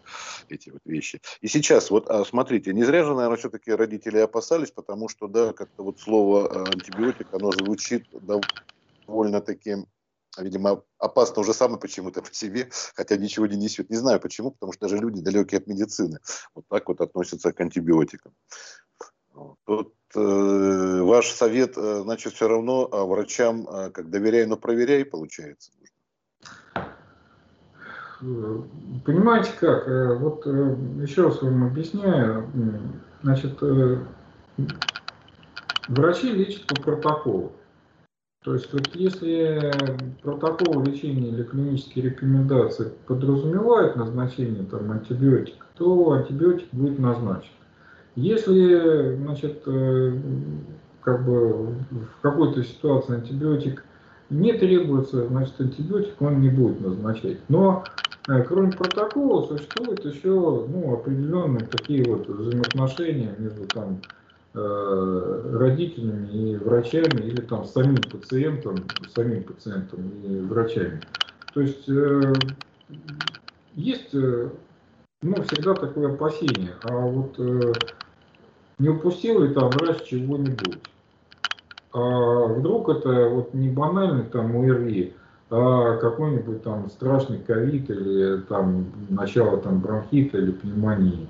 эти 0.50 0.70
вот 0.70 0.82
вещи. 0.86 1.22
И 1.42 1.48
сейчас, 1.48 1.90
вот, 1.90 2.10
а, 2.10 2.24
смотрите, 2.26 2.74
не 2.74 2.84
зря 2.84 3.04
же, 3.04 3.14
наверное, 3.14 3.38
все-таки 3.38 3.72
родители 3.72 4.18
опасались, 4.18 4.72
потому 4.72 5.10
что, 5.10 5.28
да, 5.28 5.54
как-то 5.54 5.84
вот 5.84 6.00
слово 6.00 6.48
э, 6.48 6.72
антибиотик, 6.74 7.28
оно 7.34 7.52
звучит 7.52 8.06
довольно 9.08 9.42
таким 9.42 9.88
видимо, 10.38 10.84
опасно 10.98 11.42
уже 11.42 11.54
само 11.54 11.78
почему-то 11.78 12.22
по 12.22 12.34
себе, 12.34 12.70
хотя 12.96 13.18
ничего 13.18 13.48
не 13.48 13.58
несет. 13.58 13.90
Не 13.90 13.98
знаю 13.98 14.20
почему, 14.20 14.52
потому 14.52 14.74
что 14.74 14.88
даже 14.88 14.98
люди, 14.98 15.22
далекие 15.22 15.60
от 15.60 15.68
медицины, 15.68 16.20
вот 16.54 16.66
так 16.70 16.88
вот 16.88 17.02
относятся 17.02 17.52
к 17.52 17.60
антибиотикам. 17.62 18.34
Тут 19.66 19.94
э, 20.16 21.02
ваш 21.02 21.28
совет, 21.32 21.78
э, 21.78 22.02
значит, 22.04 22.34
все 22.34 22.48
равно 22.48 22.88
а 22.92 23.06
врачам 23.06 23.68
э, 23.68 23.92
как 23.92 24.10
доверяй, 24.10 24.46
но 24.46 24.58
проверяй, 24.58 25.04
получается. 25.04 25.72
Понимаете 28.20 29.52
как? 29.60 29.88
Вот 30.20 30.46
еще 30.46 31.24
раз 31.24 31.42
вам 31.42 31.66
объясняю. 31.66 32.50
Значит, 33.24 33.62
врачи 35.90 36.32
лечат 36.32 36.66
по 36.66 36.76
протоколу. 36.82 37.52
То 38.46 38.54
есть 38.54 38.72
вот 38.72 38.88
если 38.94 39.74
протокол 40.22 40.84
лечения 40.84 41.30
или 41.30 41.42
клинические 41.42 42.06
рекомендации 42.06 42.92
подразумевают 43.08 43.96
назначение 43.96 44.64
там, 44.64 44.92
антибиотика, 44.92 45.66
то 45.76 46.12
антибиотик 46.12 46.68
будет 46.72 47.00
назначен. 47.00 47.50
Если 48.16 49.16
значит, 49.16 49.64
э, 49.66 50.14
как 51.02 51.26
бы 51.26 51.70
в 51.90 52.22
какой-то 52.22 52.64
ситуации 52.64 53.16
антибиотик 53.16 53.84
не 54.30 54.54
требуется, 54.54 55.28
значит 55.28 55.60
антибиотик 55.60 56.22
он 56.22 56.40
не 56.40 56.50
будет 56.50 56.82
назначать. 56.82 57.40
Но 57.50 57.84
э, 58.28 58.44
кроме 58.44 58.74
протокола 58.74 59.48
существуют 59.48 60.06
еще 60.06 60.30
ну, 60.70 60.94
определенные 60.94 61.66
такие 61.66 62.06
вот 62.06 62.30
взаимоотношения 62.30 63.34
между 63.40 63.66
там, 63.66 64.02
родителями 64.56 66.52
и 66.52 66.56
врачами 66.56 67.22
или 67.22 67.42
там 67.42 67.66
самим 67.66 67.98
пациентом, 67.98 68.78
самим 69.14 69.44
пациентом 69.44 70.10
и 70.24 70.40
врачами. 70.42 71.02
То 71.54 71.62
есть 71.62 71.90
э, 71.90 72.34
есть 73.76 74.14
э, 74.14 74.50
ну, 75.22 75.42
всегда 75.44 75.74
такое 75.74 76.14
опасение, 76.14 76.74
а 76.84 76.98
вот 76.98 77.38
не 78.78 78.90
упустил 78.90 79.42
ли 79.42 79.54
там 79.54 79.70
врач 79.70 80.04
чего-нибудь? 80.04 80.80
А 81.94 82.48
вдруг 82.48 82.90
это 82.90 83.30
вот 83.30 83.54
не 83.54 83.70
банальный 83.70 84.26
там 84.26 84.54
УРВИ, 84.56 85.14
а 85.50 85.96
какой-нибудь 85.98 86.64
там 86.64 86.90
страшный 86.90 87.40
ковид 87.40 87.90
или 87.90 88.42
там 88.42 88.86
начало 89.10 89.58
там 89.58 89.80
бронхита 89.80 90.38
или 90.38 90.52
пневмонии. 90.52 91.30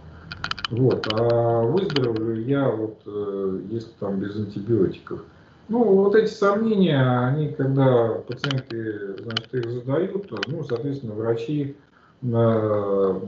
Вот. 0.70 1.04
А 1.06 1.62
выздоровлю 1.64 2.42
я, 2.42 2.70
вот, 2.70 3.02
э, 3.06 3.62
если 3.70 3.92
там 4.00 4.20
без 4.20 4.36
антибиотиков. 4.36 5.22
Ну, 5.68 5.84
вот 5.84 6.16
эти 6.16 6.30
сомнения, 6.30 7.02
они, 7.26 7.50
когда 7.50 8.10
пациенты, 8.28 9.16
значит, 9.24 9.54
их 9.54 9.72
задают, 9.72 10.30
то, 10.30 10.46
ну, 10.48 10.64
соответственно, 10.64 11.14
врачи, 11.14 11.76
на, 12.22 13.20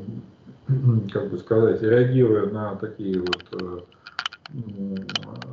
как 1.11 1.29
бы 1.29 1.37
сказать, 1.37 1.81
реагируя 1.81 2.49
на 2.49 2.75
такие 2.75 3.19
вот 3.21 3.47
э, 3.51 3.79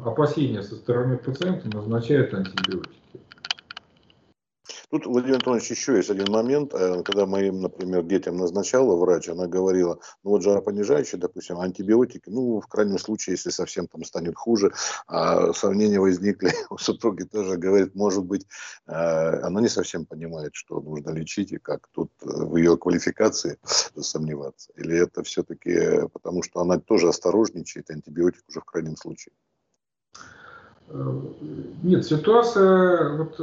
опасения 0.04 0.62
со 0.62 0.76
стороны 0.76 1.16
пациента, 1.16 1.68
назначают 1.68 2.34
антибиотики. 2.34 3.03
Тут, 4.94 5.06
Владимир 5.06 5.34
Антонович, 5.34 5.72
еще 5.72 5.96
есть 5.96 6.08
один 6.08 6.30
момент. 6.30 6.72
Э, 6.72 7.02
когда 7.02 7.26
моим, 7.26 7.60
например, 7.60 8.04
детям 8.04 8.36
назначала 8.36 8.94
врач, 8.94 9.28
она 9.28 9.48
говорила, 9.48 9.98
ну 10.22 10.30
вот 10.30 10.44
жаропонижающие, 10.44 11.20
допустим, 11.20 11.58
антибиотики, 11.58 12.30
ну, 12.30 12.60
в 12.60 12.68
крайнем 12.68 13.00
случае, 13.00 13.32
если 13.32 13.50
совсем 13.50 13.88
там 13.88 14.04
станет 14.04 14.36
хуже, 14.36 14.72
а 15.08 15.52
сомнения 15.52 15.98
возникли 15.98 16.52
у 16.70 16.78
супруги 16.78 17.24
тоже, 17.24 17.56
говорит, 17.56 17.96
может 17.96 18.24
быть, 18.24 18.46
э, 18.86 18.92
она 18.92 19.60
не 19.60 19.68
совсем 19.68 20.06
понимает, 20.06 20.54
что 20.54 20.80
нужно 20.80 21.10
лечить 21.10 21.50
и 21.50 21.58
как. 21.58 21.88
Тут 21.88 22.12
э, 22.22 22.26
в 22.28 22.54
ее 22.54 22.76
квалификации 22.76 23.58
сомневаться. 23.98 24.70
Или 24.76 24.96
это 24.96 25.24
все-таки 25.24 26.06
потому, 26.12 26.44
что 26.44 26.60
она 26.60 26.78
тоже 26.78 27.08
осторожничает, 27.08 27.90
антибиотик 27.90 28.44
уже 28.48 28.60
в 28.60 28.64
крайнем 28.64 28.96
случае. 28.96 29.32
Нет, 31.82 32.04
ситуация, 32.04 33.16
вот, 33.16 33.40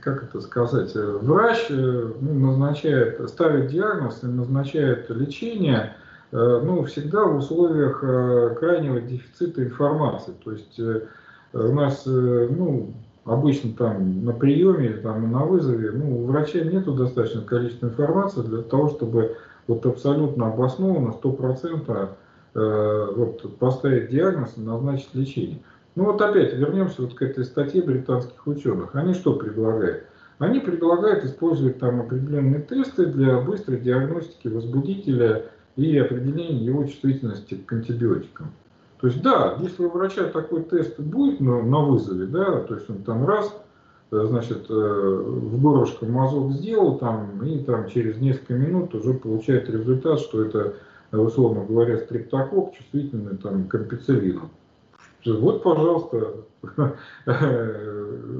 как 0.00 0.24
это 0.24 0.40
сказать, 0.40 0.92
врач 0.94 1.66
э, 1.70 2.12
ну, 2.20 2.34
назначает, 2.50 3.28
ставит 3.30 3.68
диагноз 3.70 4.24
и 4.24 4.26
назначает 4.26 5.08
лечение, 5.08 5.94
э, 6.32 6.60
ну, 6.64 6.82
всегда 6.84 7.24
в 7.24 7.36
условиях 7.36 8.00
э, 8.02 8.56
крайнего 8.58 9.00
дефицита 9.00 9.62
информации. 9.64 10.34
То 10.44 10.52
есть 10.52 10.80
у 11.52 11.72
нас, 11.72 12.02
ну, 12.04 12.92
обычно 13.24 13.72
там 13.72 14.24
на 14.24 14.32
приеме 14.32 14.86
или 14.86 14.98
там 14.98 15.30
на 15.30 15.44
вызове, 15.44 15.92
ну, 15.92 16.18
у 16.18 16.26
врача 16.26 16.60
нету 16.60 16.94
достаточного 16.94 17.46
количества 17.46 17.86
информации 17.86 18.42
для 18.42 18.62
того, 18.62 18.90
чтобы 18.90 19.36
вот 19.68 19.86
абсолютно 19.86 20.48
обоснованно, 20.48 21.14
100% 21.22 22.08
вот, 22.54 23.58
поставить 23.58 24.10
диагноз 24.10 24.54
и 24.56 24.60
назначить 24.60 25.14
лечение. 25.14 25.60
Ну 25.96 26.04
вот 26.04 26.20
опять 26.20 26.52
вернемся 26.52 27.02
вот 27.02 27.14
к 27.14 27.22
этой 27.22 27.44
статье 27.44 27.82
британских 27.82 28.46
ученых. 28.46 28.94
Они 28.94 29.14
что 29.14 29.32
предлагают? 29.32 30.04
Они 30.38 30.60
предлагают 30.60 31.24
использовать 31.24 31.78
там 31.78 32.00
определенные 32.00 32.60
тесты 32.60 33.06
для 33.06 33.40
быстрой 33.40 33.80
диагностики 33.80 34.48
возбудителя 34.48 35.46
и 35.74 35.96
определения 35.96 36.62
его 36.62 36.84
чувствительности 36.84 37.54
к 37.54 37.72
антибиотикам. 37.72 38.52
То 39.00 39.06
есть 39.06 39.22
да, 39.22 39.56
если 39.58 39.84
у 39.84 39.90
врача 39.90 40.24
такой 40.24 40.64
тест 40.64 41.00
будет 41.00 41.40
на, 41.40 41.62
на 41.62 41.78
вызове, 41.80 42.26
да, 42.26 42.60
то 42.60 42.74
есть 42.74 42.90
он 42.90 42.98
там 42.98 43.26
раз, 43.26 43.54
э, 44.10 44.24
значит, 44.28 44.66
э, 44.68 44.74
в 44.74 45.62
горлышко 45.62 46.04
мазок 46.04 46.52
сделал 46.52 46.98
там, 46.98 47.42
и 47.42 47.60
там 47.60 47.88
через 47.88 48.18
несколько 48.18 48.52
минут 48.52 48.94
уже 48.94 49.14
получает 49.14 49.70
результат, 49.70 50.20
что 50.20 50.44
это, 50.44 50.74
условно 51.12 51.64
говоря, 51.64 51.96
стрептокок, 51.96 52.74
чувствительный 52.74 53.38
там 53.38 53.66
к 53.66 53.74
ампицилину. 53.74 54.50
Вот, 55.34 55.62
пожалуйста, 55.62 56.44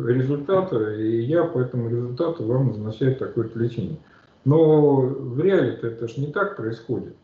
результаты, 0.07 1.03
и 1.03 1.23
я 1.23 1.45
по 1.45 1.59
этому 1.59 1.89
результату 1.89 2.45
вам 2.45 2.69
назначаю 2.69 3.17
такое-то 3.17 3.59
лечение. 3.59 3.99
Но 4.45 5.01
в 5.01 5.41
реале 5.41 5.79
это 5.83 6.07
же 6.09 6.21
не 6.21 6.33
так 6.33 6.57
происходит. 6.57 7.17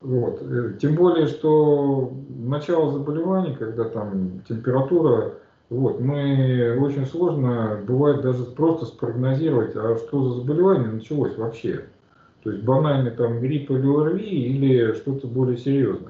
Вот. 0.00 0.42
Тем 0.78 0.94
более, 0.94 1.26
что 1.26 2.12
начало 2.28 2.92
заболевания, 2.92 3.54
когда 3.56 3.84
там 3.84 4.42
температура, 4.48 5.34
вот, 5.68 6.00
мы 6.00 6.76
очень 6.80 7.06
сложно, 7.06 7.80
бывает 7.86 8.22
даже 8.22 8.44
просто 8.44 8.86
спрогнозировать, 8.86 9.76
а 9.76 9.96
что 9.96 10.24
за 10.24 10.40
заболевание 10.40 10.88
началось 10.88 11.36
вообще. 11.36 11.84
То 12.42 12.50
есть 12.50 12.64
банальный 12.64 13.10
там 13.10 13.40
грипп 13.40 13.70
или 13.70 13.86
ОРВИ 13.86 14.24
или 14.24 14.92
что-то 14.94 15.26
более 15.26 15.58
серьезное. 15.58 16.09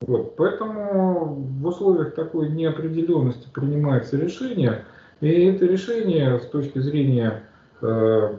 Вот, 0.00 0.36
поэтому 0.36 1.46
в 1.60 1.66
условиях 1.66 2.14
такой 2.14 2.50
неопределенности 2.50 3.48
принимается 3.52 4.16
решение, 4.16 4.84
и 5.20 5.28
это 5.28 5.64
решение 5.64 6.38
с 6.40 6.46
точки 6.46 6.78
зрения, 6.78 7.44
э, 7.80 8.36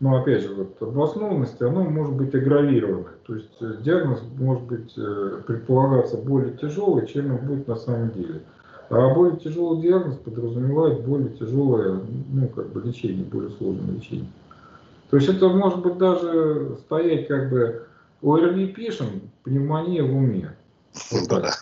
ну 0.00 0.16
опять 0.16 0.42
же, 0.42 0.54
вот, 0.54 0.76
обоснованности, 0.80 1.62
оно 1.62 1.84
может 1.84 2.14
быть 2.14 2.34
агравировано. 2.34 3.10
То 3.26 3.36
есть 3.36 3.82
диагноз 3.82 4.22
может 4.38 4.64
быть 4.64 4.92
э, 4.96 5.40
предполагаться 5.46 6.16
более 6.16 6.52
тяжелый, 6.54 7.06
чем 7.06 7.32
он 7.32 7.46
будет 7.46 7.68
на 7.68 7.76
самом 7.76 8.10
деле. 8.10 8.40
А 8.88 9.14
более 9.14 9.38
тяжелый 9.38 9.82
диагноз 9.82 10.16
подразумевает 10.16 11.02
более 11.02 11.28
тяжелое 11.28 12.00
ну, 12.32 12.48
как 12.48 12.70
бы 12.70 12.80
лечение, 12.80 13.24
более 13.24 13.50
сложное 13.50 13.94
лечение. 13.94 14.26
То 15.10 15.16
есть 15.16 15.28
это 15.28 15.48
может 15.48 15.80
быть 15.80 15.96
даже 15.98 16.76
стоять 16.86 17.28
как 17.28 17.50
бы 17.50 17.86
ОРВИ 18.22 18.68
пишем, 18.68 19.30
пневмония 19.44 20.02
в 20.02 20.14
уме. 20.14 20.56
Да. 21.28 21.54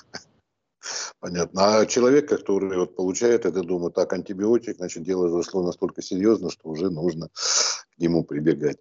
Понятно. 1.20 1.80
А 1.80 1.86
человек, 1.86 2.28
который 2.28 2.78
вот 2.78 2.96
получает 2.96 3.44
это, 3.44 3.62
думает, 3.62 3.94
так, 3.94 4.12
антибиотик, 4.12 4.76
значит, 4.76 5.02
дело 5.02 5.28
зашло 5.28 5.62
настолько 5.62 6.02
серьезно, 6.02 6.50
что 6.50 6.68
уже 6.68 6.90
нужно 6.90 7.28
к 7.28 7.98
нему 7.98 8.24
прибегать. 8.24 8.78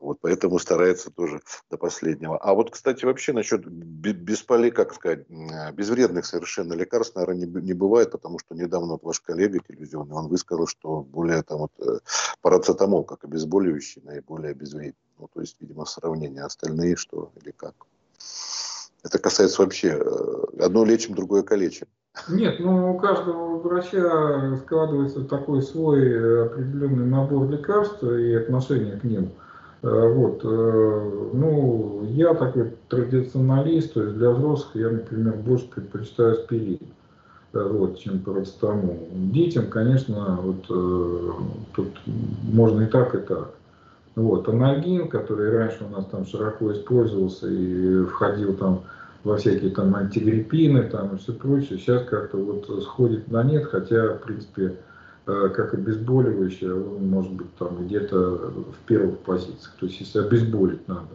Вот 0.00 0.18
поэтому 0.22 0.58
старается 0.58 1.10
тоже 1.10 1.40
до 1.70 1.76
последнего. 1.76 2.38
А 2.38 2.54
вот, 2.54 2.70
кстати, 2.70 3.04
вообще 3.04 3.32
насчет 3.32 3.66
бесполи, 3.66 4.70
как 4.70 4.94
сказать, 4.94 5.26
безвредных 5.74 6.24
совершенно 6.24 6.72
лекарств, 6.72 7.14
наверное, 7.16 7.46
не, 7.46 7.62
не 7.62 7.74
бывает, 7.74 8.10
потому 8.10 8.38
что 8.38 8.54
недавно 8.54 8.98
ваш 9.00 9.20
коллега 9.20 9.58
телевизионный, 9.58 10.14
он 10.14 10.28
высказал, 10.28 10.66
что 10.66 11.02
более 11.02 11.42
там 11.42 11.58
вот 11.58 11.72
э, 11.80 11.98
парацетамол, 12.40 13.04
как 13.04 13.24
обезболивающий, 13.24 14.00
наиболее 14.02 14.54
безвредный. 14.54 14.96
Ну, 15.18 15.28
то 15.32 15.42
есть, 15.42 15.56
видимо, 15.60 15.84
сравнение 15.84 16.44
остальные, 16.44 16.96
что 16.96 17.30
или 17.42 17.50
как. 17.50 17.74
Это 19.02 19.18
касается 19.18 19.62
вообще, 19.62 19.98
э, 20.00 20.64
одно 20.64 20.84
лечим, 20.84 21.14
другое 21.14 21.42
калечим. 21.42 21.86
Нет, 22.28 22.58
ну 22.58 22.94
у 22.94 22.98
каждого 22.98 23.58
врача 23.58 24.56
складывается 24.64 25.24
такой 25.24 25.62
свой 25.62 26.06
э, 26.06 26.46
определенный 26.46 27.06
набор 27.06 27.48
лекарств 27.48 28.02
и 28.02 28.34
отношение 28.34 28.98
к 28.98 29.04
ним. 29.04 29.32
Э, 29.82 30.12
вот, 30.12 30.42
ну, 30.44 32.06
я 32.10 32.34
такой 32.34 32.74
традиционалист, 32.88 33.94
то 33.94 34.02
есть 34.02 34.16
для 34.16 34.30
взрослых 34.30 34.70
я, 34.74 34.90
например, 34.90 35.34
больше 35.34 35.66
предпочитаю 35.66 36.32
аспирин, 36.32 36.80
вот, 37.52 37.98
чем 37.98 38.18
парацетамол. 38.18 39.08
Детям, 39.12 39.66
конечно, 39.66 40.38
вот 40.42 40.66
тут 41.74 41.88
можно 42.42 42.82
и 42.82 42.86
так, 42.86 43.14
и 43.14 43.18
так. 43.18 43.50
Вот, 44.16 44.48
анальгин, 44.48 45.08
который 45.08 45.50
раньше 45.50 45.84
у 45.84 45.88
нас 45.88 46.04
там 46.06 46.26
широко 46.26 46.72
использовался 46.72 47.48
и 47.48 48.04
входил 48.04 48.54
там 48.54 48.82
во 49.24 49.36
всякие 49.36 49.70
там 49.70 49.94
антигриппины 49.94 50.84
там 50.84 51.14
и 51.14 51.18
все 51.18 51.32
прочее, 51.32 51.78
сейчас 51.78 52.04
как-то 52.04 52.38
вот 52.38 52.82
сходит 52.82 53.30
на 53.30 53.42
нет, 53.42 53.66
хотя, 53.66 54.14
в 54.14 54.18
принципе, 54.18 54.62
э, 54.64 54.72
как 55.54 55.74
обезболивающее, 55.74 56.74
он 56.74 57.08
может 57.08 57.32
быть 57.32 57.54
там 57.58 57.86
где-то 57.86 58.16
в 58.16 58.86
первых 58.86 59.18
позициях. 59.18 59.74
То 59.78 59.86
есть, 59.86 60.00
если 60.00 60.20
обезболить 60.20 60.86
надо, 60.88 61.08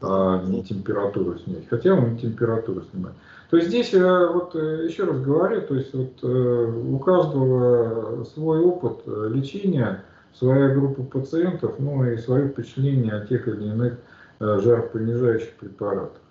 а 0.00 0.42
не 0.44 0.62
температуру 0.62 1.38
снять. 1.38 1.68
Хотя 1.68 1.94
он 1.94 2.16
температуру 2.16 2.82
снимает. 2.90 3.16
То 3.50 3.56
есть 3.56 3.68
здесь, 3.68 3.92
э, 3.94 4.28
вот 4.32 4.56
э, 4.56 4.86
еще 4.88 5.04
раз 5.04 5.20
говорю, 5.20 5.62
то 5.62 5.74
есть 5.74 5.92
вот 5.92 6.24
у 6.24 6.98
каждого 6.98 8.24
свой 8.34 8.60
опыт 8.60 9.02
лечения, 9.06 10.04
своя 10.34 10.74
группа 10.74 11.02
пациентов, 11.02 11.74
ну 11.78 12.04
и 12.04 12.16
свое 12.16 12.48
впечатление 12.48 13.14
о 13.14 13.26
тех 13.26 13.46
или 13.46 13.64
иных 13.64 13.98
жаропонижающих 14.40 15.52
препаратах. 15.54 16.21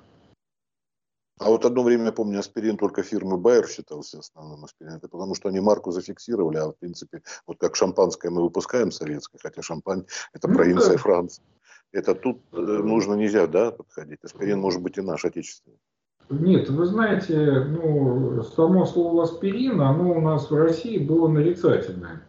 А 1.44 1.50
вот 1.50 1.66
одно 1.66 1.82
время, 1.82 2.06
я 2.06 2.12
помню, 2.12 2.40
аспирин 2.40 2.78
только 2.78 3.02
фирмы 3.02 3.38
Байер 3.38 3.68
считался 3.68 4.20
основным 4.20 4.64
аспирином. 4.64 4.98
Это 4.98 5.08
потому 5.08 5.34
что 5.34 5.50
они 5.50 5.60
марку 5.60 5.92
зафиксировали, 5.92 6.58
а 6.58 6.68
в 6.68 6.78
принципе, 6.78 7.24
вот 7.48 7.58
как 7.60 7.76
шампанское 7.76 8.30
мы 8.30 8.44
выпускаем 8.44 8.92
советское, 8.92 9.40
хотя 9.42 9.64
шампань– 9.64 10.06
это 10.34 10.48
ну, 10.48 10.56
провинция. 10.56 10.98
Франции. 10.98 11.44
Это 11.92 12.14
тут 12.14 12.42
э, 12.52 12.58
нужно 12.58 13.16
нельзя, 13.16 13.48
да, 13.48 13.72
подходить. 13.72 14.20
Аспирин 14.24 14.60
может 14.60 14.82
быть 14.82 14.98
и 14.98 15.02
наш, 15.02 15.26
отечественный. 15.26 15.78
Нет, 16.30 16.70
вы 16.70 16.86
знаете, 16.86 17.66
ну, 17.66 18.44
само 18.44 18.86
слово 18.86 19.24
аспирин, 19.24 19.82
оно 19.82 20.12
у 20.12 20.22
нас 20.22 20.50
в 20.50 20.56
России 20.56 21.00
было 21.00 21.28
нарицательное. 21.28 22.22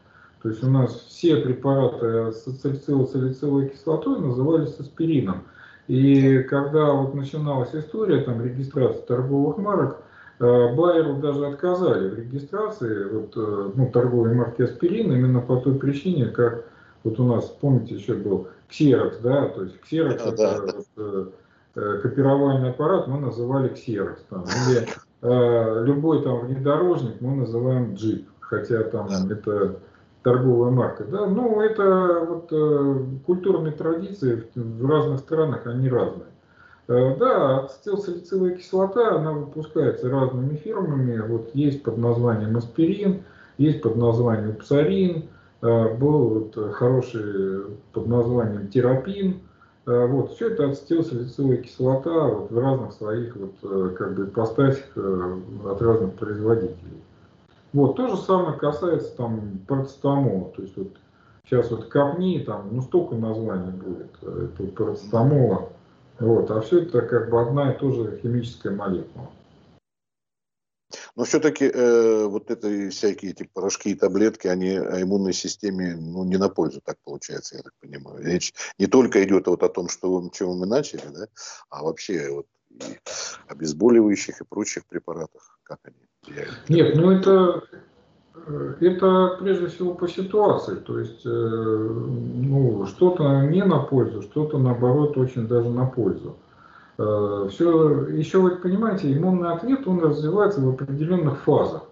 То 0.42 0.48
есть 0.48 0.64
у 0.64 0.70
нас 0.70 0.92
все 1.08 1.36
препараты 1.36 2.32
с 2.32 2.46
ацетилсалициловой 2.48 3.68
кислотой 3.68 4.20
назывались 4.20 4.76
аспирином. 4.80 5.44
И 5.88 6.38
когда 6.44 6.92
вот 6.92 7.14
начиналась 7.14 7.74
история 7.74 8.22
там 8.22 8.42
регистрации 8.44 9.02
торговых 9.02 9.58
марок, 9.58 10.02
э, 10.38 10.74
Байеру 10.74 11.16
даже 11.16 11.46
отказали 11.46 12.08
в 12.08 12.18
регистрации 12.18 13.04
вот, 13.04 13.32
э, 13.36 13.70
ну, 13.74 13.90
торговой 13.90 14.34
марки 14.34 14.62
аспирин 14.62 15.12
именно 15.12 15.40
по 15.40 15.56
той 15.56 15.74
причине, 15.74 16.26
как 16.26 16.64
вот 17.04 17.18
у 17.18 17.24
нас, 17.24 17.46
помните, 17.46 17.96
еще 17.96 18.14
был 18.14 18.48
ксерокс, 18.68 19.18
да, 19.18 19.48
то 19.48 19.64
есть 19.64 19.80
ксерокс 19.80 20.22
да, 20.22 20.30
это 20.30 20.36
да. 20.36 20.74
Вот, 20.96 21.34
э, 21.74 21.98
копировальный 22.02 22.70
аппарат 22.70 23.08
мы 23.08 23.18
называли 23.18 23.68
ксерокс, 23.68 24.22
там, 24.30 24.44
или 24.44 24.86
э, 25.22 25.84
любой 25.84 26.22
там 26.22 26.46
внедорожник 26.46 27.20
мы 27.20 27.34
называем 27.36 27.94
джип, 27.94 28.28
хотя 28.40 28.84
там 28.84 29.08
да. 29.08 29.34
это 29.34 29.76
торговая 30.22 30.70
марка. 30.70 31.04
Да? 31.04 31.26
Ну, 31.26 31.60
это 31.60 32.24
вот, 32.28 32.48
э, 32.50 33.04
культурные 33.26 33.72
традиции 33.72 34.44
в 34.54 34.88
разных 34.88 35.20
странах, 35.20 35.66
они 35.66 35.88
разные. 35.88 36.28
Э, 36.88 37.16
да, 37.16 37.60
ацетилсалициловая 37.60 38.56
кислота, 38.56 39.16
она 39.16 39.32
выпускается 39.32 40.10
разными 40.10 40.56
фирмами. 40.56 41.18
Вот 41.18 41.50
есть 41.54 41.82
под 41.82 41.98
названием 41.98 42.56
аспирин, 42.56 43.22
есть 43.58 43.82
под 43.82 43.96
названием 43.96 44.56
псарин, 44.56 45.28
э, 45.62 45.94
был 45.96 46.28
вот 46.54 46.74
хороший 46.74 47.76
под 47.92 48.06
названием 48.06 48.68
терапин. 48.68 49.40
Э, 49.86 50.06
вот, 50.06 50.34
все 50.34 50.50
это 50.50 50.70
ацетилсалициловая 50.70 51.58
кислота 51.58 52.28
вот, 52.28 52.50
в 52.50 52.58
разных 52.58 52.92
своих 52.92 53.34
вот, 53.34 53.54
э, 53.62 53.94
как 53.96 54.14
бы, 54.14 54.24
ипостасях 54.24 54.84
э, 54.94 55.38
от 55.64 55.82
разных 55.82 56.14
производителей. 56.14 57.02
Вот, 57.72 57.96
то 57.96 58.08
же 58.08 58.16
самое 58.16 58.58
касается 58.58 59.16
там 59.16 59.60
парацетамола. 59.66 60.50
То 60.50 60.62
есть 60.62 60.76
вот 60.76 60.96
сейчас 61.44 61.70
вот 61.70 61.86
капни, 61.88 62.38
там, 62.38 62.68
ну 62.70 62.82
столько 62.82 63.14
названий 63.14 63.72
будет 63.72 64.12
э, 64.22 64.48
этого 64.52 64.66
парацетамола. 64.68 65.72
Вот, 66.20 66.50
а 66.50 66.60
все 66.60 66.82
это 66.82 67.02
как 67.02 67.30
бы 67.30 67.40
одна 67.40 67.72
и 67.72 67.78
та 67.78 67.90
же 67.90 68.18
химическая 68.22 68.74
молекула. 68.74 69.30
Но 71.16 71.24
все-таки 71.24 71.64
э, 71.64 72.26
вот 72.26 72.50
это 72.50 72.90
всякие 72.90 73.32
эти 73.32 73.44
порошки 73.44 73.90
и 73.90 73.94
таблетки, 73.94 74.46
они 74.48 74.76
иммунной 74.76 75.32
системе 75.32 75.96
ну, 75.96 76.24
не 76.24 76.36
на 76.36 76.48
пользу, 76.48 76.80
так 76.84 76.98
получается, 77.04 77.56
я 77.56 77.62
так 77.62 77.72
понимаю. 77.80 78.22
Речь 78.22 78.52
не 78.78 78.86
только 78.86 79.22
идет 79.24 79.46
вот 79.46 79.62
о 79.62 79.68
том, 79.68 79.88
что, 79.88 80.30
чем 80.32 80.58
мы 80.58 80.66
начали, 80.66 81.06
да, 81.12 81.26
а 81.70 81.82
вообще 81.82 82.30
вот 82.30 82.46
и 82.70 82.98
обезболивающих 83.48 84.40
и 84.40 84.44
прочих 84.44 84.86
препаратах, 84.86 85.58
как 85.62 85.80
они. 85.84 85.96
Нет, 86.68 86.94
ну 86.94 87.10
это, 87.10 87.64
э, 88.46 88.74
это 88.80 89.38
прежде 89.40 89.66
всего 89.66 89.94
по 89.94 90.06
ситуации. 90.08 90.76
То 90.76 90.98
есть, 91.00 91.22
э, 91.24 91.28
ну, 91.28 92.86
что-то 92.86 93.42
не 93.42 93.64
на 93.64 93.80
пользу, 93.80 94.22
что-то 94.22 94.58
наоборот 94.58 95.16
очень 95.16 95.48
даже 95.48 95.68
на 95.68 95.84
пользу. 95.86 96.36
Э, 96.98 97.48
Все, 97.50 98.06
еще 98.06 98.38
вы 98.38 98.56
понимаете, 98.56 99.12
иммунный 99.12 99.52
ответ, 99.52 99.86
он 99.88 100.00
развивается 100.00 100.60
в 100.60 100.68
определенных 100.68 101.40
фазах. 101.40 101.82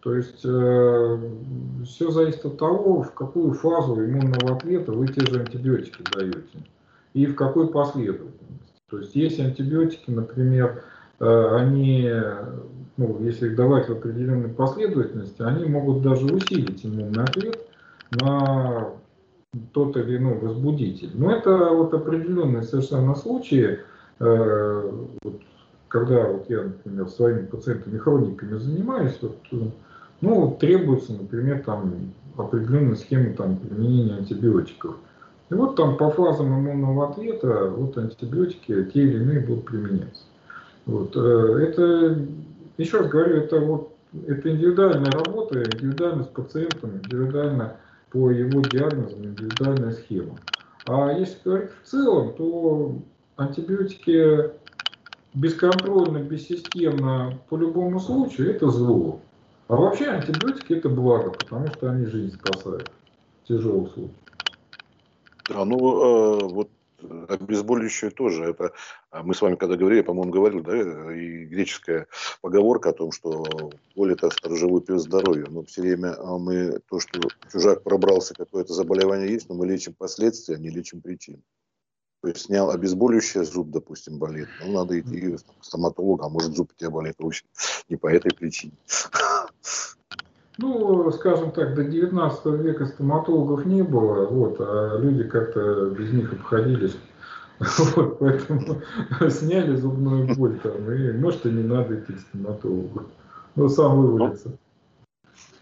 То 0.00 0.14
есть 0.14 0.38
все 0.38 2.10
зависит 2.12 2.44
от 2.44 2.58
того, 2.58 3.02
в 3.02 3.12
какую 3.12 3.54
фазу 3.54 3.94
иммунного 4.04 4.54
ответа 4.54 4.92
вы 4.92 5.08
те 5.08 5.26
же 5.26 5.40
антибиотики 5.40 6.04
даете 6.12 6.64
и 7.12 7.26
в 7.26 7.34
какой 7.34 7.66
последовательности. 7.66 8.70
То 8.88 8.98
есть 9.00 9.16
есть 9.16 9.40
антибиотики, 9.40 10.08
например, 10.12 10.84
они 11.18 12.08
ну, 12.96 13.18
если 13.20 13.48
их 13.48 13.56
давать 13.56 13.88
в 13.88 13.92
определенной 13.92 14.48
последовательности, 14.48 15.42
они 15.42 15.66
могут 15.66 16.02
даже 16.02 16.26
усилить 16.26 16.84
иммунный 16.84 17.24
ответ 17.24 17.58
на 18.10 18.88
тот 19.72 19.96
или 19.96 20.16
иной 20.16 20.38
возбудитель. 20.38 21.10
Но 21.14 21.30
это 21.30 21.70
вот 21.70 21.92
определенные 21.94 22.62
совершенно 22.62 23.14
случаи, 23.14 23.80
э, 24.18 24.92
вот, 25.22 25.40
когда 25.88 26.28
вот 26.28 26.48
я, 26.48 26.64
например, 26.64 27.08
своими 27.08 27.46
пациентами 27.46 27.98
хрониками 27.98 28.58
занимаюсь, 28.58 29.18
вот, 29.20 29.36
ну, 30.20 30.56
требуется, 30.58 31.12
например, 31.12 31.62
там 31.64 32.12
определенная 32.36 32.96
схема 32.96 33.34
там, 33.34 33.56
применения 33.56 34.14
антибиотиков. 34.14 34.96
И 35.48 35.54
вот 35.54 35.76
там 35.76 35.96
по 35.96 36.10
фазам 36.10 36.58
иммунного 36.58 37.10
ответа 37.10 37.70
вот 37.70 37.96
антибиотики 37.96 38.90
те 38.92 39.02
или 39.02 39.22
иные 39.22 39.40
будут 39.40 39.66
применяться. 39.66 40.24
Вот. 40.86 41.16
Э, 41.16 41.58
это 41.62 42.18
еще 42.78 42.98
раз 42.98 43.08
говорю, 43.08 43.36
это 43.36 43.60
вот 43.60 43.96
это 44.26 44.50
индивидуальная 44.50 45.10
работа, 45.12 45.62
индивидуально 45.62 46.24
с 46.24 46.28
пациентом, 46.28 46.96
индивидуально 46.96 47.76
по 48.10 48.30
его 48.30 48.60
диагнозам, 48.60 49.24
индивидуальная 49.24 49.92
схема. 49.92 50.36
А 50.86 51.12
если 51.12 51.38
говорить 51.44 51.70
в 51.82 51.86
целом, 51.86 52.34
то 52.34 52.94
антибиотики 53.36 54.50
бесконтрольно, 55.34 56.18
бессистемно 56.18 57.38
по 57.48 57.56
любому 57.56 58.00
случаю 58.00 58.50
это 58.50 58.68
зло. 58.70 59.20
А 59.68 59.76
вообще 59.76 60.06
антибиотики 60.06 60.74
это 60.74 60.88
благо, 60.88 61.30
потому 61.30 61.66
что 61.68 61.90
они 61.90 62.06
жизнь 62.06 62.36
спасают 62.36 62.88
в 63.42 63.48
тяжелых 63.48 63.92
случаях. 63.92 64.16
Да, 65.48 65.64
ну 65.64 65.76
э, 65.76 66.48
вот 66.48 66.70
обезболивающее 67.28 68.10
тоже. 68.10 68.44
Это 68.44 68.72
а 69.10 69.22
мы 69.22 69.34
с 69.34 69.40
вами 69.40 69.56
когда 69.56 69.76
говорили, 69.76 70.02
по-моему, 70.02 70.32
говорил, 70.32 70.62
да, 70.62 70.76
и 71.14 71.44
греческая 71.46 72.06
поговорка 72.42 72.90
о 72.90 72.92
том, 72.92 73.12
что 73.12 73.44
боль 73.94 74.12
это 74.12 74.30
сторожевой 74.30 74.82
пес 74.82 75.02
здоровья. 75.02 75.46
Но 75.48 75.64
все 75.64 75.82
время 75.82 76.14
а, 76.18 76.38
мы 76.38 76.80
то, 76.88 77.00
что 77.00 77.20
чужак 77.50 77.82
пробрался, 77.82 78.34
какое-то 78.34 78.74
заболевание 78.74 79.32
есть, 79.32 79.48
но 79.48 79.54
мы 79.54 79.66
лечим 79.66 79.94
последствия, 79.94 80.56
а 80.56 80.58
не 80.58 80.70
лечим 80.70 81.00
причины. 81.00 81.40
То 82.22 82.28
есть 82.28 82.42
снял 82.42 82.70
обезболивающее, 82.70 83.44
зуб, 83.44 83.70
допустим, 83.70 84.18
болит. 84.18 84.48
Ну, 84.64 84.72
надо 84.72 84.98
идти 84.98 85.36
к 85.36 85.64
стоматологу, 85.64 86.24
а 86.24 86.28
может 86.28 86.56
зуб 86.56 86.72
у 86.72 86.78
тебя 86.78 86.90
болит 86.90 87.14
вовсе 87.18 87.44
не 87.88 87.96
по 87.96 88.08
этой 88.08 88.34
причине. 88.34 88.72
Ну, 90.58 91.10
скажем 91.12 91.52
так, 91.52 91.74
до 91.74 91.84
19 91.84 92.46
века 92.62 92.86
стоматологов 92.86 93.66
не 93.66 93.82
было, 93.82 94.26
вот, 94.26 94.56
а 94.60 94.98
люди 94.98 95.24
как-то 95.24 95.90
без 95.90 96.12
них 96.12 96.32
обходились. 96.32 96.96
Вот, 97.58 98.18
поэтому 98.18 98.82
сняли 99.30 99.76
зубную 99.76 100.34
боль 100.34 100.58
там, 100.60 100.90
и 100.92 101.12
может 101.12 101.46
и 101.46 101.50
не 101.50 101.62
надо 101.62 101.98
идти 101.98 102.12
к 102.12 102.20
стоматологу. 102.20 103.04
Ну, 103.54 103.68
сам 103.70 103.96
вывалится. 103.96 104.58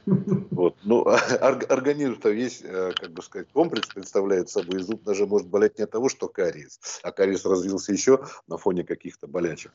Вот. 0.06 0.76
Ну, 0.84 1.06
организм-то 1.06 2.30
весь, 2.30 2.62
э, 2.62 2.92
как 2.94 3.12
бы 3.12 3.22
сказать, 3.22 3.48
комплекс 3.52 3.88
представляет 3.88 4.50
собой. 4.50 4.80
зуб 4.80 5.02
даже 5.02 5.26
может 5.26 5.48
болеть 5.48 5.78
не 5.78 5.84
от 5.84 5.90
того, 5.92 6.08
что 6.08 6.28
кариес, 6.28 6.78
а 7.02 7.12
кариес 7.12 7.44
развился 7.46 7.92
еще 7.92 8.24
на 8.48 8.58
фоне 8.58 8.84
каких-то 8.84 9.26
болячек. 9.26 9.72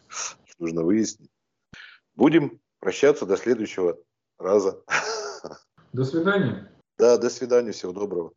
Нужно 0.59 0.83
выяснить. 0.83 1.31
Будем 2.15 2.59
прощаться 2.79 3.25
до 3.25 3.37
следующего 3.37 3.97
раза. 4.39 4.81
До 5.93 6.05
свидания. 6.05 6.71
Да, 6.97 7.17
до 7.17 7.29
свидания, 7.29 7.71
всего 7.71 7.91
доброго. 7.93 8.33